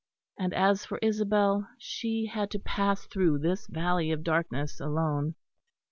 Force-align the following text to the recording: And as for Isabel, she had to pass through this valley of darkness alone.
And 0.35 0.51
as 0.55 0.83
for 0.83 0.97
Isabel, 1.03 1.69
she 1.77 2.25
had 2.25 2.49
to 2.49 2.59
pass 2.59 3.05
through 3.05 3.37
this 3.37 3.67
valley 3.67 4.11
of 4.11 4.23
darkness 4.23 4.79
alone. 4.79 5.35